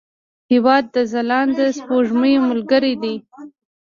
هېواد 0.51 0.83
د 0.95 0.97
ځلانده 1.11 1.67
سپوږمۍ 1.77 2.35
ملګری 2.49 2.93
دی. 3.03 3.15